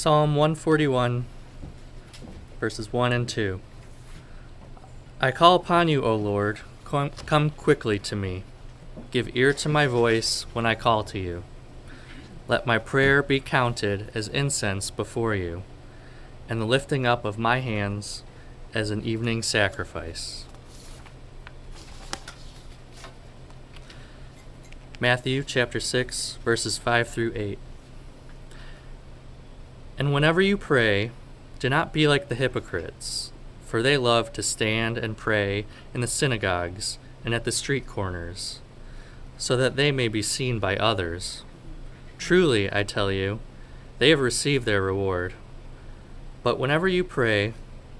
[0.00, 1.24] Psalm 141,
[2.60, 3.60] verses 1 and 2.
[5.20, 8.44] I call upon you, O Lord, come, quickly to me.
[9.10, 11.42] Give ear to my voice when I call to you.
[12.46, 15.64] Let my prayer be counted as incense before you,
[16.48, 18.22] and the lifting up of my hands
[18.72, 20.44] as an evening sacrifice.
[25.00, 27.58] Matthew chapter 6, verses 5 through 8.
[29.98, 31.10] And whenever you pray,
[31.58, 33.32] do not be like the hypocrites,
[33.66, 38.60] for they love to stand and pray in the synagogues and at the street corners,
[39.38, 41.42] so that they may be seen by others.
[42.16, 43.40] Truly, I tell you,
[43.98, 45.34] they have received their reward.
[46.44, 47.54] But whenever you pray,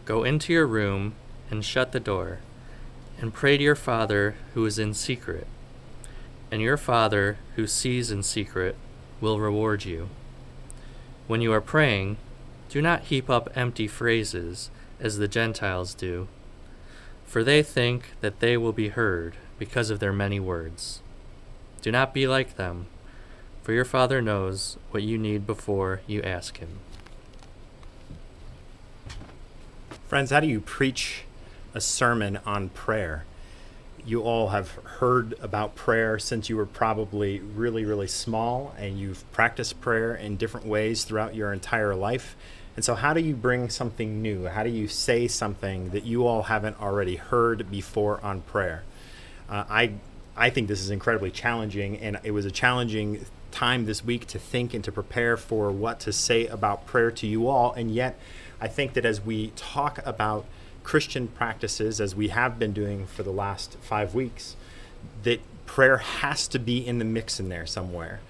[0.04, 1.14] go into your room
[1.50, 2.38] and shut the door,
[3.20, 5.48] and pray to your Father who is in secret.
[6.52, 8.76] And your Father who sees in secret
[9.20, 10.08] will reward you.
[11.28, 12.16] When you are praying,
[12.70, 16.26] do not heap up empty phrases as the Gentiles do,
[17.26, 21.02] for they think that they will be heard because of their many words.
[21.82, 22.86] Do not be like them,
[23.62, 26.78] for your Father knows what you need before you ask Him.
[30.06, 31.24] Friends, how do you preach
[31.74, 33.26] a sermon on prayer?
[34.06, 39.30] You all have heard about prayer since you were probably really, really small, and you've
[39.32, 42.36] practiced prayer in different ways throughout your entire life.
[42.76, 44.46] And so, how do you bring something new?
[44.46, 48.84] How do you say something that you all haven't already heard before on prayer?
[49.48, 49.92] Uh, I,
[50.36, 54.38] I think this is incredibly challenging, and it was a challenging time this week to
[54.38, 57.72] think and to prepare for what to say about prayer to you all.
[57.72, 58.18] And yet,
[58.60, 60.44] I think that as we talk about
[60.88, 64.56] Christian practices, as we have been doing for the last five weeks,
[65.22, 68.20] that prayer has to be in the mix in there somewhere.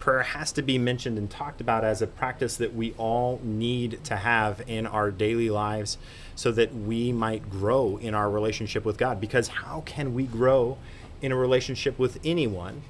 [0.00, 4.02] Prayer has to be mentioned and talked about as a practice that we all need
[4.02, 5.96] to have in our daily lives
[6.34, 9.20] so that we might grow in our relationship with God.
[9.20, 10.76] Because how can we grow
[11.22, 12.82] in a relationship with anyone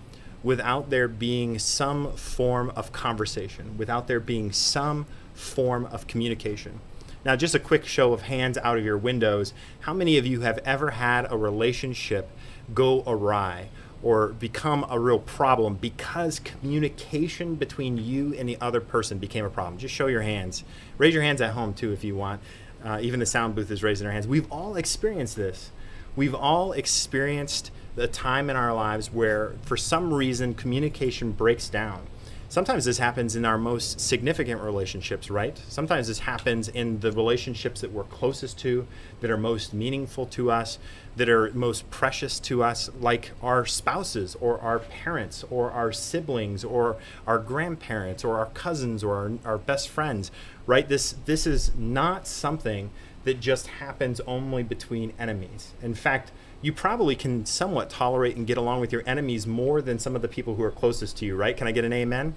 [0.43, 6.81] without there being some form of conversation, without there being some form of communication?
[7.25, 9.53] Now, just a quick show of hands out of your windows.
[9.81, 12.31] How many of you have ever had a relationship
[12.75, 13.69] go awry
[14.03, 19.51] or become a real problem because communication between you and the other person became a
[19.51, 19.78] problem?
[19.78, 20.65] Just show your hands.
[20.97, 22.41] Raise your hands at home too if you want.
[22.84, 24.28] Uh, even the sound booth is raising their hands.
[24.28, 25.73] We've all experienced this.
[26.15, 32.07] We've all experienced the time in our lives where, for some reason, communication breaks down
[32.48, 35.60] sometimes this happens in our most significant relationships, right?
[35.69, 38.86] Sometimes this happens in the relationships that we're closest to,
[39.20, 40.78] that are most meaningful to us,
[41.16, 46.64] that are most precious to us, like our spouses or our parents or our siblings
[46.64, 50.30] or our grandparents or our cousins or our, our best friends,
[50.66, 50.88] right?
[50.88, 52.91] This, this is not something
[53.25, 55.75] that just happens only between enemies.
[55.82, 59.99] In fact, you probably can somewhat tolerate and get along with your enemies more than
[59.99, 61.57] some of the people who are closest to you, right?
[61.57, 62.35] Can I get an amen?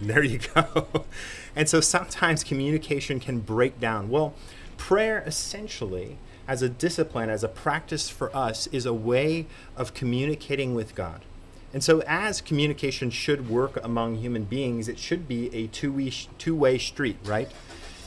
[0.00, 1.04] There you go.
[1.56, 4.08] and so sometimes communication can break down.
[4.08, 4.34] Well,
[4.76, 6.18] prayer essentially,
[6.48, 9.46] as a discipline, as a practice for us, is a way
[9.76, 11.22] of communicating with God.
[11.72, 16.78] And so, as communication should work among human beings, it should be a two-way, two-way
[16.78, 17.50] street, right?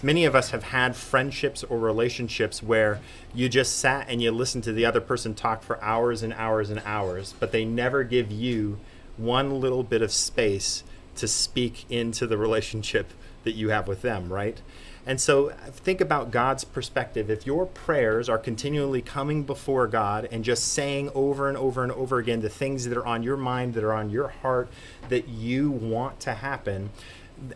[0.06, 3.00] Many of us have had friendships or relationships where
[3.34, 6.70] you just sat and you listened to the other person talk for hours and hours
[6.70, 8.78] and hours, but they never give you
[9.18, 10.84] one little bit of space
[11.16, 13.14] to speak into the relationship
[13.46, 14.62] that you have with them, right?
[15.08, 17.32] And so think about God's perspective.
[17.32, 21.92] If your prayers are continually coming before God and just saying over and over and
[21.92, 24.70] over again the things that are on your mind, that are on your heart,
[25.10, 26.92] that you want to happen,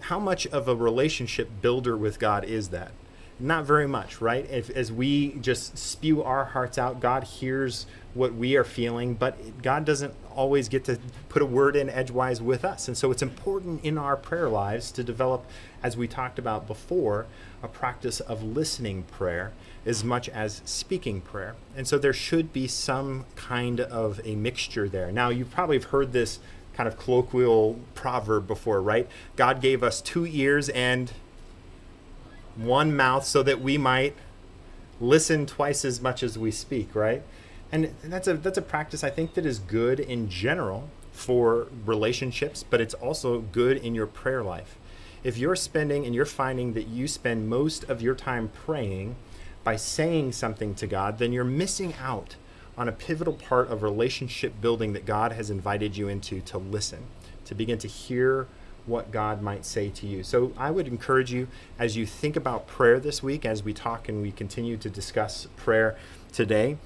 [0.02, 2.92] how much of a relationship builder with God is that?
[3.40, 4.46] Not very much, right?
[4.50, 9.62] If, as we just spew our hearts out, God hears what we are feeling, but
[9.62, 12.88] God doesn't always get to put a word in edgewise with us.
[12.88, 15.46] And so it's important in our prayer lives to develop,
[15.82, 17.28] as we talked about before,
[17.64, 19.53] a practice of listening prayer
[19.85, 21.56] as much as speaking prayer.
[21.76, 25.12] And so there should be some kind of a mixture there.
[25.12, 26.40] Now, you probably have heard this
[26.79, 29.05] kind of colloquial proverb before, right?
[29.35, 31.11] God gave us two ears and
[32.55, 34.16] one mouth so that we might
[35.02, 37.22] listen twice as much as we speak, right?
[37.70, 42.64] And that's a that's a practice I think that is good in general for relationships,
[42.64, 44.78] but it's also good in your prayer life.
[45.22, 49.17] If you're spending and you're finding that you spend most of your time praying
[49.66, 52.37] by saying something to God, then you're missing out
[52.79, 57.03] on a pivotal part of relationship building that God has invited you into to listen,
[57.43, 58.47] to begin to hear
[58.85, 60.23] what God might say to you.
[60.23, 64.08] So I would encourage you as you think about prayer this week, as we talk
[64.08, 65.97] and we continue to discuss prayer
[66.31, 66.78] today,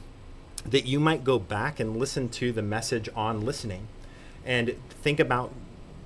[0.66, 3.88] that you might go back and listen to the message on listening
[4.44, 5.54] and think about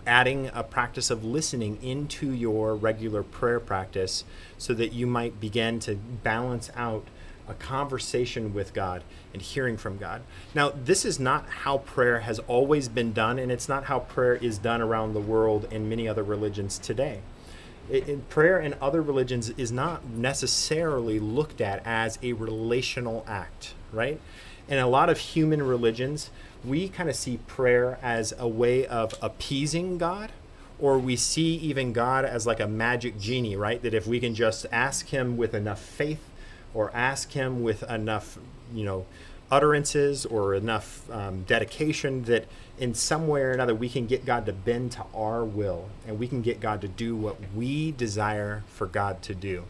[0.06, 4.25] adding a practice of listening into your regular prayer practice
[4.57, 7.07] so that you might begin to balance out
[7.50, 9.04] a conversation with God
[9.34, 10.22] and hearing from God.
[10.54, 14.36] Now, this is not how prayer has always been done, and it's not how prayer
[14.36, 17.22] is done around the world in many other religions today.
[18.30, 24.20] Prayer in other religions is not necessarily looked at as a relational act, right?
[24.68, 26.30] In a lot of human religions,
[26.66, 30.34] we kind of see prayer as a way of appeasing God,
[30.80, 33.82] or we see even God as like a magic genie, right?
[33.82, 36.20] That if we can just ask Him with enough faith
[36.74, 38.38] or ask Him with enough,
[38.74, 39.06] you know,
[39.50, 42.46] utterances or enough um, dedication that
[42.78, 46.19] in some way or another we can get God to bend to our will and
[46.19, 49.64] we can get God to do what we desire for God to do.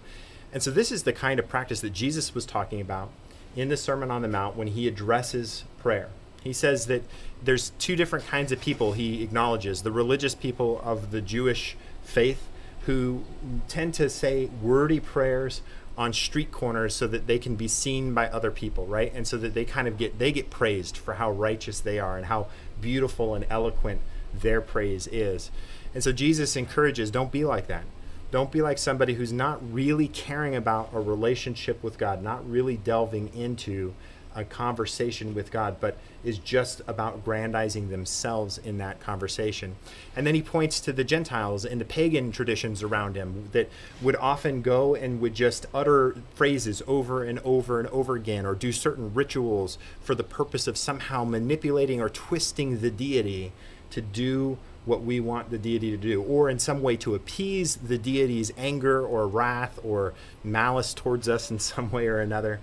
[0.52, 3.10] And so, this is the kind of practice that Jesus was talking about
[3.56, 6.10] in the Sermon on the Mount when he addresses prayer.
[6.44, 7.04] He says that
[7.44, 12.48] there's two different kinds of people he acknowledges the religious people of the Jewish faith
[12.86, 13.26] who
[13.68, 15.62] tend to say wordy prayers
[15.98, 19.12] on street corners so that they can be seen by other people right?
[19.16, 22.18] And so that they kind of get they get praised for how righteous they are
[22.18, 22.48] and how
[22.80, 24.02] beautiful and eloquent
[24.34, 25.52] their praise is.
[25.94, 27.84] And so jesus encourages don't be like that.
[28.30, 32.78] Don't be like somebody who's not really caring about a relationship with god not really
[32.78, 33.94] delving into
[34.38, 39.76] a conversation with God, but is just about grandizing themselves in that conversation.
[40.16, 43.70] And then he points to the Gentiles and the pagan traditions around him that
[44.02, 48.54] would often go and would just utter phrases over and over and over again, or
[48.54, 53.52] do certain rituals for the purpose of somehow manipulating or twisting the deity
[53.90, 57.76] to do what we want the deity to do, or in some way to appease
[57.76, 60.14] the deity's anger or wrath or
[60.44, 62.60] malice towards us in some way or another.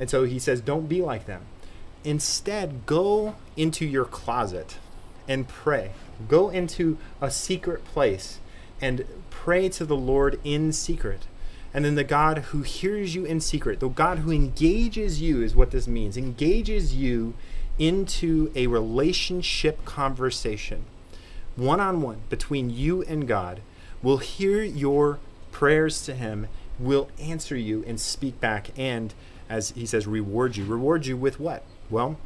[0.00, 1.42] And so he says, don't be like them.
[2.02, 4.78] Instead, go into your closet
[5.28, 5.92] and pray.
[6.26, 8.40] Go into a secret place
[8.80, 11.26] and pray to the Lord in secret.
[11.72, 15.54] And then the God who hears you in secret, the God who engages you, is
[15.54, 17.34] what this means, engages you
[17.78, 20.84] into a relationship conversation,
[21.56, 23.60] one on one between you and God,
[24.02, 25.18] will hear your
[25.52, 26.48] prayers to Him,
[26.78, 29.14] will answer you and speak back, and
[29.50, 30.64] as he says, reward you.
[30.64, 31.64] Reward you with what?
[31.90, 32.16] Well,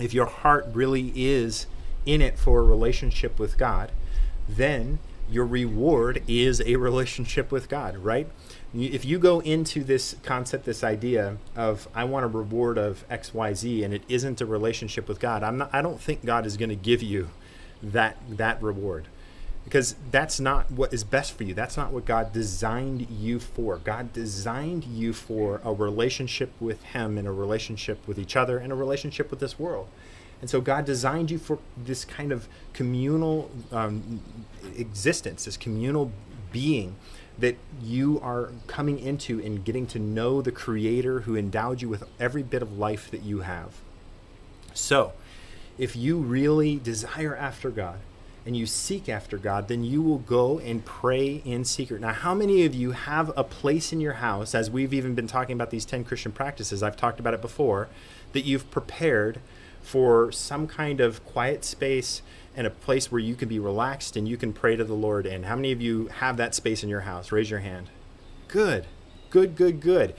[0.00, 1.66] if your heart really is
[2.06, 3.92] in it for a relationship with God,
[4.48, 4.98] then
[5.30, 8.26] your reward is a relationship with God, right?
[8.74, 13.32] If you go into this concept, this idea of I want a reward of X,
[13.32, 15.70] Y, Z, and it isn't a relationship with God, I'm not.
[15.72, 17.28] I don't think God is going to give you
[17.82, 19.06] that that reward
[19.64, 21.54] because that's not what is best for you.
[21.54, 23.78] That's not what God designed you for.
[23.78, 28.70] God designed you for a relationship with Him and a relationship with each other and
[28.70, 29.88] a relationship with this world.
[30.40, 34.20] And so God designed you for this kind of communal um,
[34.76, 36.12] existence, this communal
[36.52, 36.96] being
[37.38, 42.04] that you are coming into and getting to know the Creator who endowed you with
[42.20, 43.80] every bit of life that you have.
[44.74, 45.14] So,
[45.78, 47.98] if you really desire after God,
[48.46, 52.00] and you seek after God, then you will go and pray in secret.
[52.00, 55.26] Now, how many of you have a place in your house, as we've even been
[55.26, 57.88] talking about these 10 Christian practices, I've talked about it before,
[58.32, 59.40] that you've prepared
[59.80, 62.22] for some kind of quiet space
[62.56, 65.26] and a place where you can be relaxed and you can pray to the Lord
[65.26, 65.44] in?
[65.44, 67.32] How many of you have that space in your house?
[67.32, 67.88] Raise your hand.
[68.48, 68.86] Good,
[69.30, 70.14] good, good, good.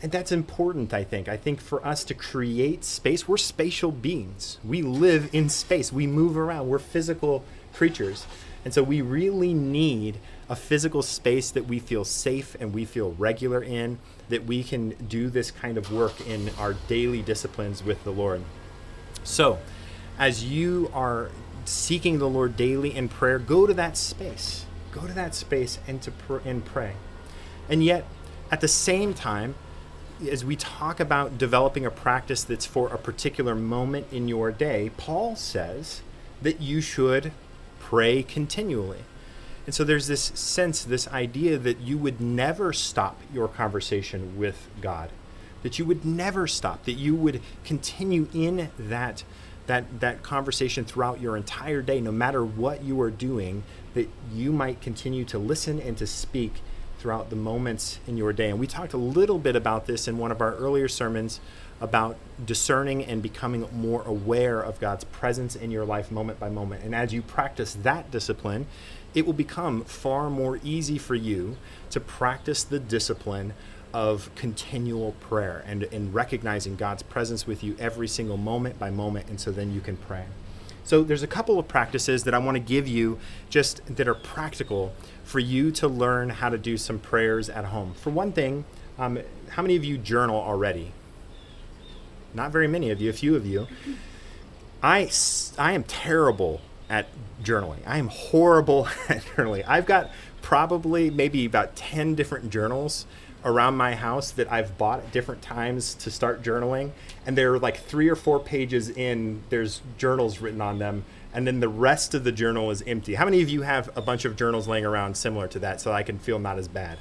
[0.00, 1.28] And that's important, I think.
[1.28, 4.58] I think for us to create space, we're spatial beings.
[4.64, 7.44] We live in space, we move around, we're physical
[7.78, 8.26] creatures.
[8.64, 10.18] And so we really need
[10.48, 14.90] a physical space that we feel safe and we feel regular in, that we can
[15.08, 18.42] do this kind of work in our daily disciplines with the Lord.
[19.24, 19.58] So,
[20.18, 21.30] as you are
[21.64, 24.66] seeking the Lord daily in prayer, go to that space.
[24.90, 26.94] Go to that space and to pr- and pray.
[27.68, 28.04] And yet,
[28.50, 29.54] at the same time,
[30.28, 34.90] as we talk about developing a practice that's for a particular moment in your day,
[34.96, 36.00] Paul says
[36.42, 37.32] that you should
[37.88, 38.98] pray continually.
[39.64, 44.68] And so there's this sense, this idea that you would never stop your conversation with
[44.82, 45.08] God,
[45.62, 49.24] that you would never stop, that you would continue in that
[49.68, 53.62] that that conversation throughout your entire day, no matter what you are doing,
[53.94, 56.60] that you might continue to listen and to speak
[56.98, 58.50] throughout the moments in your day.
[58.50, 61.40] And we talked a little bit about this in one of our earlier sermons
[61.80, 66.84] about discerning and becoming more aware of God's presence in your life moment by moment.
[66.84, 68.66] And as you practice that discipline,
[69.14, 71.56] it will become far more easy for you
[71.90, 73.54] to practice the discipline
[73.94, 79.28] of continual prayer and, and recognizing God's presence with you every single moment by moment.
[79.28, 80.24] And so then you can pray.
[80.84, 83.18] So there's a couple of practices that I want to give you
[83.50, 87.94] just that are practical for you to learn how to do some prayers at home.
[87.94, 88.64] For one thing,
[88.98, 89.18] um,
[89.50, 90.92] how many of you journal already?
[92.34, 93.66] Not very many of you, a few of you.
[94.82, 95.10] I,
[95.58, 97.06] I am terrible at
[97.42, 97.80] journaling.
[97.86, 99.64] I am horrible at journaling.
[99.66, 100.10] I've got
[100.42, 103.06] probably maybe about 10 different journals
[103.44, 106.90] around my house that I've bought at different times to start journaling.
[107.26, 111.04] And they're like three or four pages in, there's journals written on them.
[111.32, 113.14] And then the rest of the journal is empty.
[113.14, 115.92] How many of you have a bunch of journals laying around similar to that so
[115.92, 116.98] I can feel not as bad?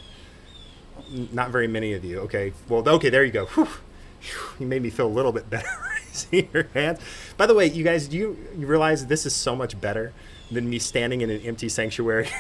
[1.10, 2.20] Not very many of you.
[2.22, 2.54] Okay.
[2.68, 3.46] Well, okay, there you go.
[3.46, 3.68] Whew.
[4.60, 7.00] You made me feel a little bit better raising your hands.
[7.38, 10.14] By the way, you guys, do you, you realize this is so much better
[10.52, 12.30] than me standing in an empty sanctuary?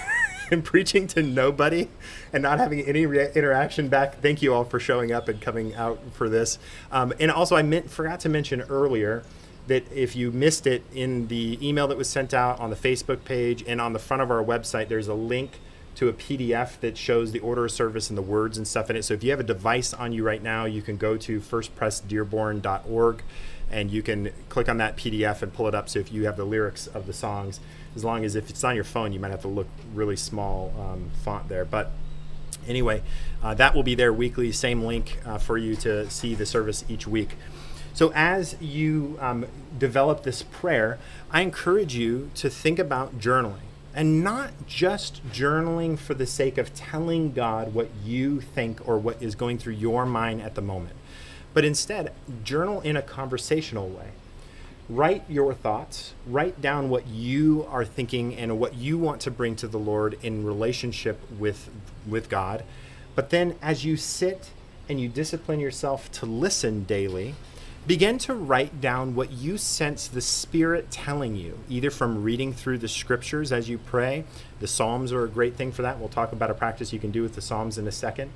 [0.51, 1.89] and preaching to nobody
[2.31, 4.21] and not having any re- interaction back.
[4.21, 6.57] Thank you all for showing up and coming out for this.
[6.91, 9.23] Um, and also, I meant, forgot to mention earlier
[9.67, 13.25] that if you missed it in the email that was sent out on the Facebook
[13.25, 15.59] page and on the front of our website, there's a link
[15.97, 18.95] to a PDF that shows the order of service and the words and stuff in
[18.95, 19.03] it.
[19.03, 23.23] So if you have a device on you right now, you can go to firstpressdearborn.org
[23.71, 25.89] and you can click on that PDF and pull it up.
[25.89, 27.59] So if you have the lyrics of the songs,
[27.95, 30.71] as long as if it's on your phone, you might have to look really small
[30.79, 31.65] um, font there.
[31.65, 31.89] But
[32.67, 33.01] anyway,
[33.41, 34.51] uh, that will be there weekly.
[34.51, 37.31] Same link uh, for you to see the service each week.
[37.95, 40.99] So as you um, develop this prayer,
[41.31, 43.66] I encourage you to think about journaling.
[43.97, 49.19] And not just journaling for the sake of telling God what you think or what
[49.23, 50.95] is going through your mind at the moment,
[51.55, 52.13] but instead,
[52.43, 54.09] journal in a conversational way.
[54.87, 59.53] Write your thoughts write down what you are thinking and what you want to bring
[59.53, 61.69] to the lord in relationship with
[62.07, 62.63] with god.
[63.15, 64.51] But then as you sit
[64.87, 67.35] and you discipline yourself to listen daily
[67.87, 72.77] begin to write down what you sense the spirit telling you either from reading through
[72.77, 74.25] the scriptures as you pray
[74.59, 77.11] the psalms are a great thing for that we'll talk about a practice you can
[77.11, 78.29] do with the psalms in a second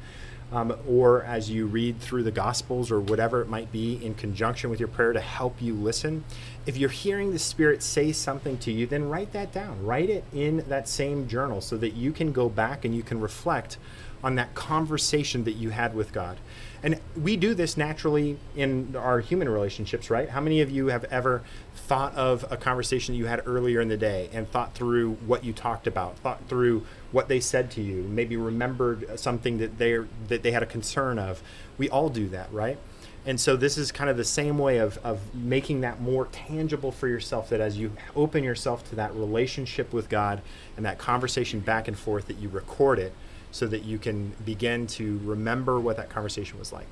[0.52, 4.70] um, or as you read through the Gospels or whatever it might be in conjunction
[4.70, 6.24] with your prayer to help you listen.
[6.66, 9.86] If you're hearing the Spirit say something to you, then write that down.
[9.86, 13.22] Write it in that same journal so that you can go back and you can
[13.22, 13.78] reflect
[14.24, 16.38] on that conversation that you had with God.
[16.84, 20.30] And we do this naturally in our human relationships, right?
[20.30, 21.44] How many of you have ever
[21.76, 25.44] thought of a conversation that you had earlier in the day and thought through what
[25.44, 30.00] you talked about, thought through what they said to you, maybe remembered something that they
[30.28, 31.44] that they had a concern of?
[31.78, 32.80] We all do that, right?
[33.24, 36.92] And so this is kind of the same way of, of making that more tangible
[36.92, 40.42] for yourself that as you open yourself to that relationship with God
[40.76, 43.14] and that conversation back and forth that you record it
[43.52, 46.88] so that you can begin to remember what that conversation was like.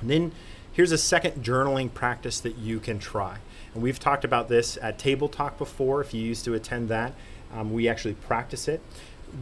[0.00, 0.32] And then
[0.72, 3.38] here's a second journaling practice that you can try.
[3.74, 6.00] And we've talked about this at Table Talk before.
[6.00, 7.12] If you used to attend that,
[7.52, 8.80] um, we actually practice it.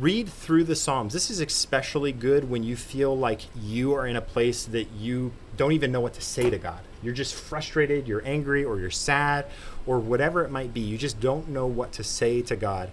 [0.01, 1.13] Read through the Psalms.
[1.13, 5.33] This is especially good when you feel like you are in a place that you
[5.57, 6.81] don't even know what to say to God.
[7.03, 9.47] You're just frustrated, you're angry, or you're sad,
[9.85, 10.81] or whatever it might be.
[10.81, 12.91] You just don't know what to say to God.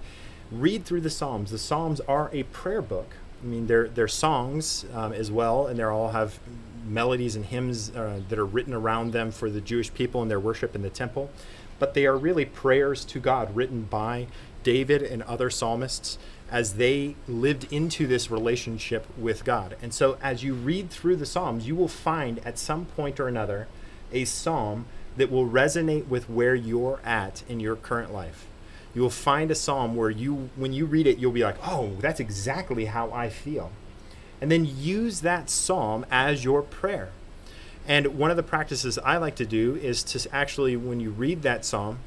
[0.52, 1.52] Read through the Psalms.
[1.52, 5.80] The Psalms are a prayer book I mean, they're, they're songs um, as well, and
[5.80, 6.40] they all have
[6.86, 10.40] melodies and hymns uh, that are written around them for the Jewish people and their
[10.40, 11.30] worship in the temple.
[11.78, 14.28] But they are really prayers to God written by
[14.64, 16.18] David and other psalmists
[16.52, 19.78] as they lived into this relationship with God.
[19.82, 23.28] And so, as you read through the Psalms, you will find at some point or
[23.28, 23.68] another
[24.12, 28.48] a psalm that will resonate with where you're at in your current life
[28.94, 31.96] you will find a psalm where you when you read it you'll be like oh
[32.00, 33.72] that's exactly how i feel.
[34.42, 37.10] And then use that psalm as your prayer.
[37.86, 41.42] And one of the practices i like to do is to actually when you read
[41.44, 42.00] that psalm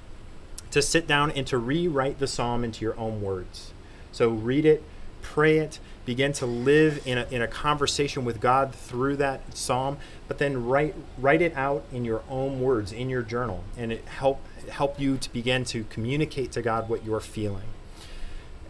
[0.71, 3.73] to sit down and to rewrite the psalm into your own words.
[4.11, 4.83] So read it
[5.23, 9.97] pray it begin to live in a, in a conversation with god through that psalm
[10.29, 14.05] but then write write it out in your own words in your journal and it
[14.07, 17.69] help help you to begin to communicate to God what you're feeling.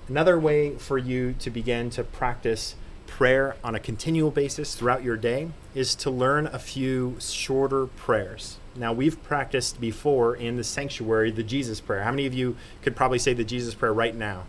[0.09, 2.75] Another way for you to begin to practice
[3.07, 8.59] prayer on a continual basis throughout your day is to learn a few shorter prayers.
[8.75, 12.03] Now, we've practiced before in the sanctuary the Jesus prayer.
[12.03, 14.45] How many of you could probably say the Jesus prayer right now?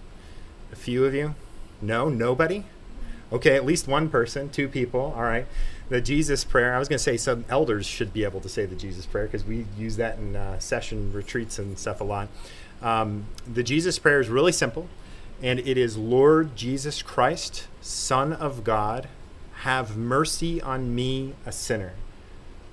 [0.72, 1.36] A few of you?
[1.82, 2.10] No?
[2.10, 2.66] Nobody?
[3.32, 5.14] Okay, at least one person, two people.
[5.16, 5.46] All right
[5.90, 6.75] the Jesus prayer.
[6.75, 9.25] I was going to say some elders should be able to say the Jesus prayer
[9.25, 12.30] because we use that in uh, session retreats and stuff a lot.
[12.82, 14.88] Um, the Jesus prayer is really simple.
[15.42, 19.10] And it is Lord Jesus Christ, Son of God,
[19.63, 21.94] have mercy on me, a sinner.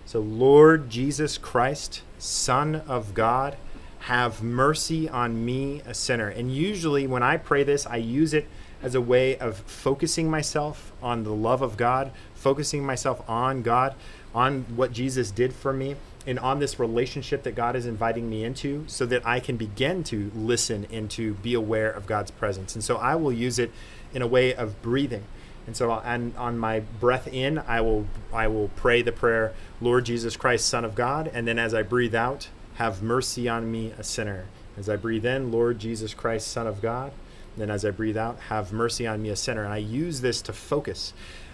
[0.07, 3.57] So, Lord Jesus Christ, Son of God,
[4.01, 6.29] have mercy on me, a sinner.
[6.29, 8.47] And usually, when I pray this, I use it
[8.83, 13.95] as a way of focusing myself on the love of God, focusing myself on God,
[14.35, 18.45] on what Jesus did for me, and on this relationship that God is inviting me
[18.45, 22.75] into so that I can begin to listen and to be aware of God's presence.
[22.75, 23.71] And so I will use it
[24.13, 25.25] in a way of breathing.
[25.67, 30.05] And so and on my breath in, I will I will pray the prayer, Lord
[30.05, 33.93] Jesus Christ, Son of God, and then as I breathe out, have mercy on me,
[33.99, 34.47] a sinner.
[34.77, 37.13] As I breathe in, Lord Jesus Christ, Son of God,
[37.53, 39.65] and then as I breathe out, have mercy on me, a sinner.
[39.65, 41.13] And I use this to focus.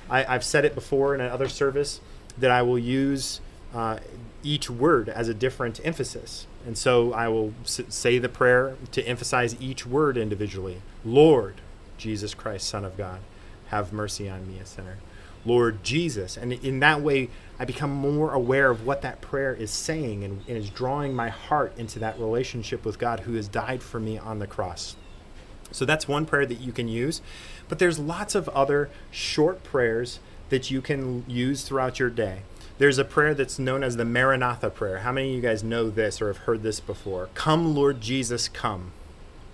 [0.09, 2.01] I, have said it before in another service
[2.39, 3.41] that I will use
[3.75, 3.99] uh,
[4.43, 6.47] each word as a different emphasis.
[6.65, 10.83] And so I will s- say the prayer to emphasize each word individually.
[11.05, 11.61] Lord,
[11.99, 13.21] Jesus Christ, Son of God,
[13.69, 14.99] have mercy on me, a sinner.
[15.45, 16.37] Lord Jesus.
[16.37, 20.43] And in that way, I become more aware of what that prayer is saying and,
[20.49, 24.19] and is drawing my heart into that relationship with God who has died for me
[24.19, 24.97] on the cross.
[25.73, 27.21] So that's one prayer that you can use.
[27.69, 32.43] But there's lots of other short prayers that you can use throughout your day.
[32.79, 34.99] There's a prayer that's known as the Maranatha prayer.
[34.99, 37.31] How many of you guys know this or have heard this before?
[37.35, 38.93] Come, Lord Jesus, come.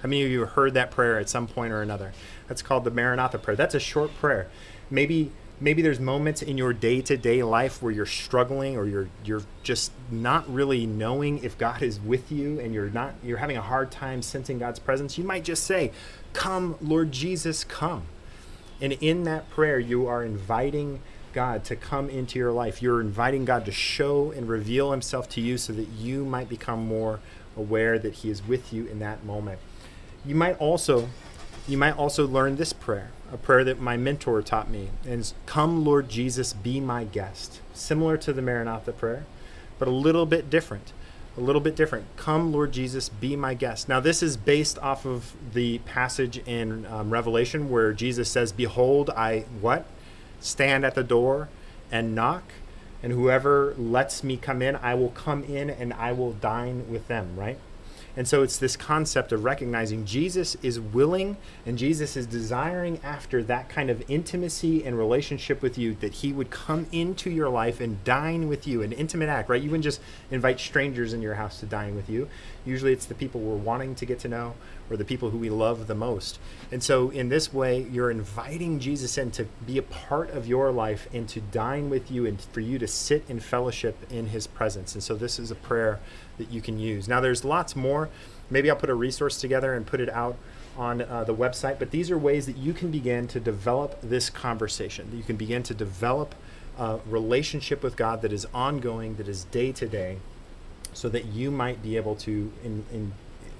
[0.02, 2.12] How many of you have heard that prayer at some point or another?
[2.48, 3.56] That's called the Maranatha prayer.
[3.56, 4.48] That's a short prayer.
[4.90, 5.30] Maybe
[5.62, 10.52] maybe there's moments in your day-to-day life where you're struggling or you're you're just not
[10.52, 14.20] really knowing if God is with you and you're not you're having a hard time
[14.22, 15.16] sensing God's presence.
[15.16, 15.92] You might just say,
[16.32, 18.02] "Come, Lord Jesus, come."
[18.80, 21.00] And in that prayer, you are inviting
[21.32, 22.82] God to come into your life.
[22.82, 26.84] You're inviting God to show and reveal himself to you so that you might become
[26.84, 27.20] more
[27.56, 29.60] aware that he is with you in that moment.
[30.24, 31.08] You might also
[31.68, 35.84] you might also learn this prayer, a prayer that my mentor taught me, it's come
[35.84, 37.60] Lord Jesus be my guest.
[37.72, 39.24] Similar to the Maranatha prayer,
[39.78, 40.92] but a little bit different.
[41.36, 42.04] A little bit different.
[42.16, 43.88] Come, Lord Jesus, be my guest.
[43.88, 49.08] Now, this is based off of the passage in um, Revelation where Jesus says, Behold,
[49.08, 49.86] I what?
[50.42, 51.48] stand at the door
[51.90, 52.42] and knock,
[53.02, 57.08] and whoever lets me come in, I will come in and I will dine with
[57.08, 57.58] them, right?
[58.16, 63.42] And so it's this concept of recognizing Jesus is willing and Jesus is desiring after
[63.44, 67.80] that kind of intimacy and relationship with you that he would come into your life
[67.80, 69.62] and dine with you, an intimate act, right?
[69.62, 72.28] You wouldn't just invite strangers in your house to dine with you.
[72.66, 74.54] Usually it's the people we're wanting to get to know
[74.92, 76.38] or the people who we love the most.
[76.70, 80.70] And so in this way, you're inviting Jesus in to be a part of your
[80.70, 84.46] life and to dine with you and for you to sit in fellowship in his
[84.46, 84.94] presence.
[84.94, 85.98] And so this is a prayer
[86.36, 87.08] that you can use.
[87.08, 88.10] Now, there's lots more.
[88.50, 90.36] Maybe I'll put a resource together and put it out
[90.76, 94.30] on uh, the website, but these are ways that you can begin to develop this
[94.30, 95.10] conversation.
[95.14, 96.34] You can begin to develop
[96.78, 100.18] a relationship with God that is ongoing, that is day to day,
[100.94, 103.12] so that you might be able to in, in,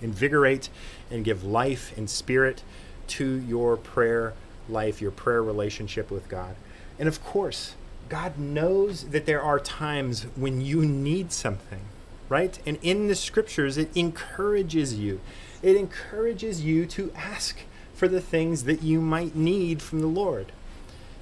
[0.03, 0.69] invigorate
[1.11, 2.63] and give life and spirit
[3.09, 4.35] to your prayer
[4.69, 6.57] life, your prayer relationship with God.
[6.99, 7.75] And of course,
[8.09, 11.81] God knows that there are times when you need something,
[12.29, 12.59] right?
[12.67, 15.21] And in the scriptures, it encourages you.
[15.63, 17.61] It encourages you to ask
[17.95, 20.53] for the things that you might need from the Lord,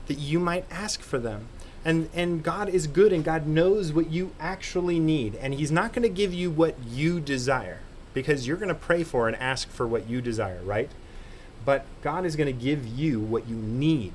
[0.07, 1.49] that you might ask for them.
[1.85, 5.35] And, and God is good and God knows what you actually need.
[5.37, 7.81] And He's not going to give you what you desire
[8.15, 10.91] because you're going to pray for and ask for what you desire, right?
[11.65, 14.15] But God is going to give you what you need.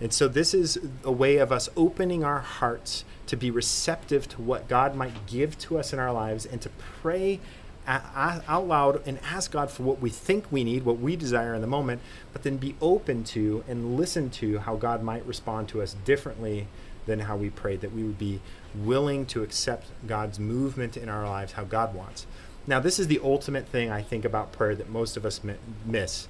[0.00, 4.42] And so, this is a way of us opening our hearts to be receptive to
[4.42, 6.68] what God might give to us in our lives and to
[7.00, 7.40] pray
[7.86, 11.60] out loud and ask God for what we think we need, what we desire in
[11.60, 12.00] the moment,
[12.32, 16.66] but then be open to and listen to how God might respond to us differently
[17.06, 18.40] than how we prayed, that we would be
[18.74, 22.26] willing to accept God's movement in our lives, how God wants.
[22.66, 25.40] Now, this is the ultimate thing I think about prayer that most of us
[25.84, 26.28] miss.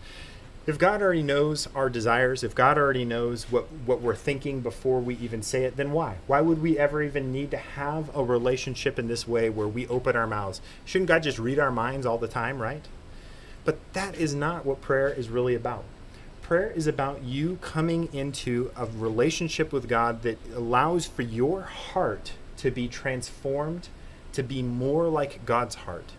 [0.67, 4.99] If God already knows our desires, if God already knows what, what we're thinking before
[4.99, 6.17] we even say it, then why?
[6.27, 9.87] Why would we ever even need to have a relationship in this way where we
[9.89, 10.61] open our mouths?
[10.85, 12.85] Shouldn't God just read our minds all the time, right?
[13.65, 15.85] But that is not what prayer is really about.
[16.43, 22.33] Prayer is about you coming into a relationship with God that allows for your heart
[22.57, 23.89] to be transformed
[24.33, 26.13] to be more like God's heart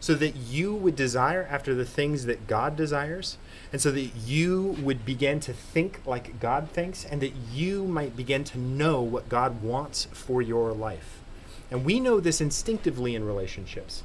[0.00, 3.36] so that you would desire after the things that God desires,
[3.72, 8.16] and so that you would begin to think like God thinks, and that you might
[8.16, 11.20] begin to know what God wants for your life.
[11.70, 14.02] And we know this instinctively in relationships.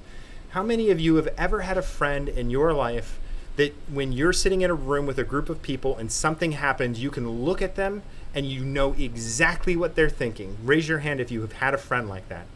[0.49, 3.19] How many of you have ever had a friend in your life
[3.55, 7.01] that when you're sitting in a room with a group of people and something happens,
[7.01, 8.03] you can look at them
[8.33, 10.57] and you know exactly what they're thinking.
[10.63, 12.47] Raise your hand if you have had a friend like that.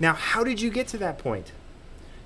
[0.00, 1.52] Now, how did you get to that point?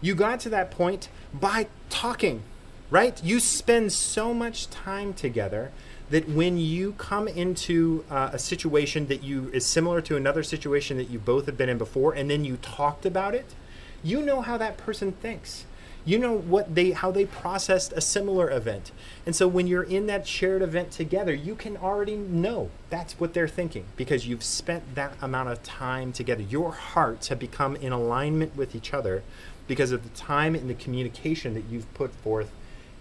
[0.01, 2.43] You got to that point by talking,
[2.91, 3.23] right?
[3.23, 5.73] You spend so much time together
[6.11, 10.97] that when you come into uh, a situation that you is similar to another situation
[10.97, 13.55] that you both have been in before and then you talked about it,
[14.03, 15.65] you know how that person thinks
[16.09, 18.93] you know what they how they processed a similar event.
[19.27, 23.35] And so when you're in that shared event together you can already know that's what
[23.35, 26.43] they're thinking because you've spent that amount of time together.
[26.43, 29.23] Your hearts have become in alignment with each other
[29.67, 32.51] because of the time and the communication that you've put forth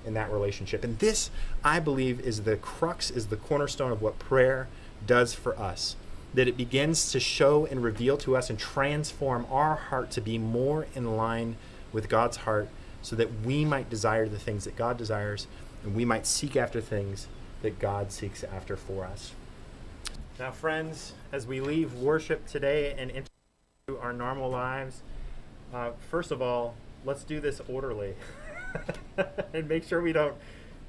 [0.05, 0.83] in that relationship.
[0.83, 1.31] And this
[1.63, 4.67] i believe is the crux is the cornerstone of what prayer
[5.05, 5.95] does for us
[6.33, 10.37] that it begins to show and reveal to us and transform our heart to be
[10.37, 11.55] more in line
[11.93, 12.67] with God's heart
[13.07, 15.47] so that we might desire the things that God desires
[15.81, 17.29] and we might seek after things
[17.61, 19.31] that God seeks after for us.
[20.37, 23.29] Now, friends, as we leave worship today and into
[24.01, 25.03] our normal lives,
[25.73, 28.13] uh, first of all, let's do this orderly
[29.53, 30.35] and make sure we don't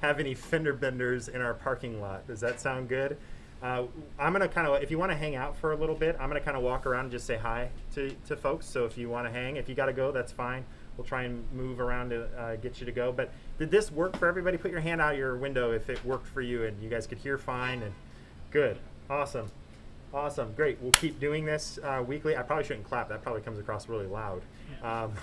[0.01, 2.27] have any fender benders in our parking lot.
[2.27, 3.15] Does that sound good?
[3.63, 3.83] Uh,
[4.19, 6.27] I'm gonna kind of, if you want to hang out for a little bit, I'm
[6.27, 8.65] gonna kind of walk around and just say hi to, to folks.
[8.65, 10.65] So if you want to hang, if you got to go, that's fine
[10.99, 13.09] we'll try and move around to uh, get you to go.
[13.09, 14.57] But did this work for everybody?
[14.57, 17.19] Put your hand out your window if it worked for you and you guys could
[17.19, 17.93] hear fine and
[18.51, 18.77] good.
[19.09, 19.49] Awesome.
[20.13, 20.51] Awesome.
[20.57, 20.77] Great.
[20.81, 22.35] We'll keep doing this uh, weekly.
[22.35, 23.07] I probably shouldn't clap.
[23.07, 24.41] That probably comes across really loud.
[24.83, 25.13] Um,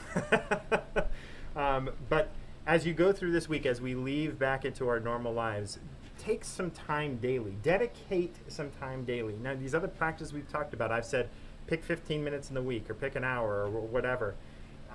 [1.57, 2.31] um, but
[2.67, 5.79] as you go through this week, as we leave back into our normal lives,
[6.19, 7.55] take some time daily.
[7.63, 9.35] Dedicate some time daily.
[9.43, 11.29] Now, these other practices we've talked about, I've said
[11.67, 14.37] pick 15 minutes in the week or pick an hour or whatever.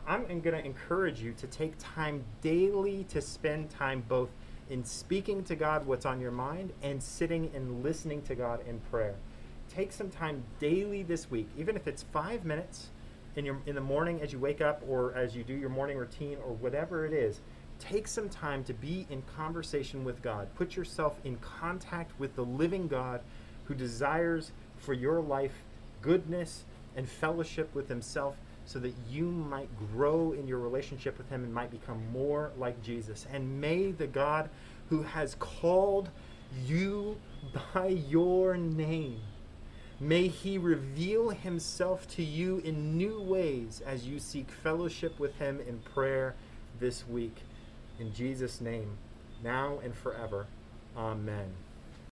[0.08, 4.30] I'm going to encourage you to take time daily to spend time both
[4.70, 8.80] in speaking to God what's on your mind and sitting and listening to God in
[8.92, 9.16] prayer.
[9.70, 12.90] Take some time daily this week, even if it's five minutes
[13.36, 15.98] in your in the morning as you wake up or as you do your morning
[15.98, 17.40] routine or whatever it is.
[17.80, 20.48] Take some time to be in conversation with God.
[20.56, 23.22] Put yourself in contact with the living God
[23.66, 25.64] who desires for your life
[26.02, 31.44] goodness and fellowship with Himself so that you might grow in your relationship with Him
[31.44, 33.26] and might become more like Jesus.
[33.32, 34.50] And may the God
[34.90, 36.10] who has called
[36.66, 37.18] you
[37.74, 39.20] by your name,
[40.00, 45.60] may He reveal Himself to you in new ways as you seek fellowship with Him
[45.68, 46.36] in prayer
[46.80, 47.38] this week.
[48.00, 48.98] In Jesus' name,
[49.44, 50.48] now and forever.
[50.98, 51.52] Amen.